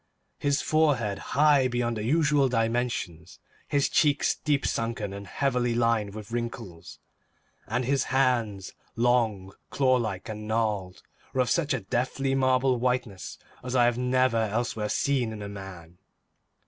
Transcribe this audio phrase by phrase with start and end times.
[0.39, 6.31] His forehead, high beyond the usual dimensions; his cheeks, deep sunken and heavily lined with
[6.31, 6.97] wrinkles;
[7.67, 11.03] and his hands, long, claw like and gnarled,
[11.33, 15.53] were of such a deathly, marble like whiteness as I have never elsewhere seen in
[15.53, 15.99] man.